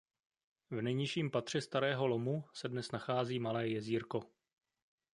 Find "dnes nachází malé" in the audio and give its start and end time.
2.69-3.67